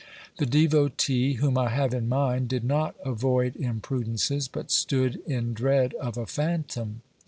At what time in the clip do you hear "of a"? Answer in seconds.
5.93-6.25